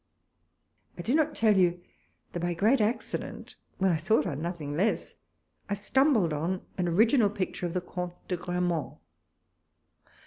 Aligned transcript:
I 0.97 1.03
did 1.03 1.15
not 1.15 1.35
tell 1.35 1.55
you, 1.55 1.79
that 2.33 2.39
by 2.39 2.55
great 2.55 2.81
accident, 2.81 3.55
when 3.77 3.91
I 3.91 3.97
thought 3.97 4.25
on 4.25 4.41
nothing 4.41 4.75
less, 4.75 5.13
I 5.69 5.75
stumbled 5.75 6.33
on 6.33 6.65
an 6.79 6.87
original 6.87 7.29
picture 7.29 7.67
of 7.67 7.75
the 7.75 7.81
Comte 7.81 8.15
de 8.27 8.35
Grammont. 8.35 8.97